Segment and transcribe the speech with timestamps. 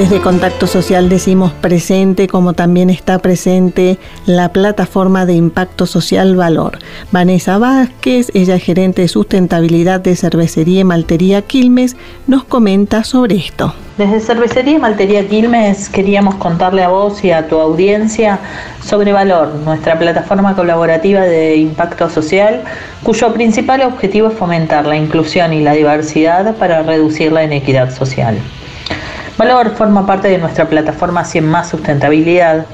[0.00, 6.78] Desde Contacto Social decimos presente, como también está presente la plataforma de impacto social Valor.
[7.12, 13.36] Vanessa Vázquez, ella es gerente de sustentabilidad de Cervecería y Maltería Quilmes, nos comenta sobre
[13.36, 13.74] esto.
[13.98, 18.38] Desde Cervecería y Maltería Quilmes queríamos contarle a vos y a tu audiencia
[18.82, 22.62] sobre Valor, nuestra plataforma colaborativa de impacto social,
[23.02, 28.38] cuyo principal objetivo es fomentar la inclusión y la diversidad para reducir la inequidad social.
[29.40, 32.66] Valor forma parte de nuestra plataforma 100 más sustentabilidad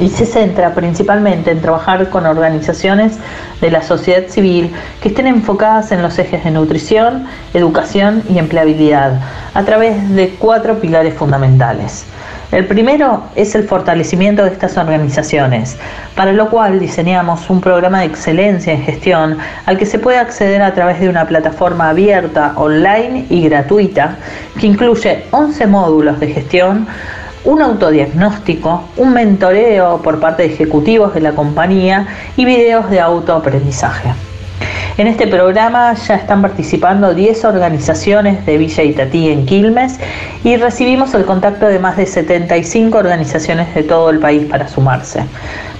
[0.00, 3.18] y se centra principalmente en trabajar con organizaciones
[3.60, 4.72] de la sociedad civil
[5.02, 9.20] que estén enfocadas en los ejes de nutrición, educación y empleabilidad
[9.52, 12.06] a través de cuatro pilares fundamentales.
[12.52, 15.78] El primero es el fortalecimiento de estas organizaciones,
[16.16, 20.60] para lo cual diseñamos un programa de excelencia en gestión al que se puede acceder
[20.60, 24.16] a través de una plataforma abierta, online y gratuita
[24.58, 26.88] que incluye 11 módulos de gestión,
[27.44, 34.12] un autodiagnóstico, un mentoreo por parte de ejecutivos de la compañía y videos de autoaprendizaje.
[34.98, 39.98] En este programa ya están participando 10 organizaciones de Villa Itatí en Quilmes
[40.44, 45.24] y recibimos el contacto de más de 75 organizaciones de todo el país para sumarse.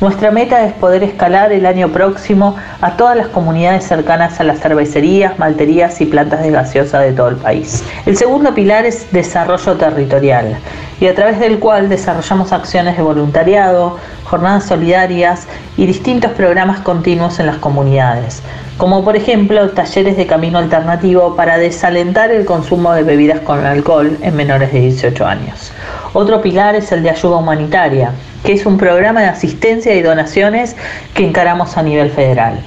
[0.01, 4.61] Nuestra meta es poder escalar el año próximo a todas las comunidades cercanas a las
[4.61, 7.85] cervecerías, malterías y plantas de gaseosa de todo el país.
[8.07, 10.57] El segundo pilar es desarrollo territorial
[11.01, 13.99] y a través del cual desarrollamos acciones de voluntariado,
[14.31, 18.43] jornadas solidarias y distintos programas continuos en las comunidades
[18.81, 24.17] como por ejemplo talleres de camino alternativo para desalentar el consumo de bebidas con alcohol
[24.23, 25.71] en menores de 18 años.
[26.15, 30.77] Otro pilar es el de ayuda humanitaria, que es un programa de asistencia y donaciones
[31.13, 32.59] que encaramos a nivel federal.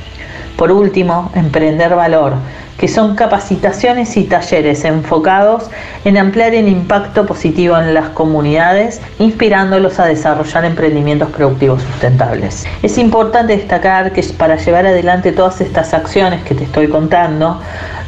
[0.56, 2.34] Por último, Emprender Valor,
[2.78, 5.70] que son capacitaciones y talleres enfocados
[6.06, 12.66] en ampliar el impacto positivo en las comunidades, inspirándolos a desarrollar emprendimientos productivos sustentables.
[12.82, 17.60] Es importante destacar que para llevar adelante todas estas acciones que te estoy contando,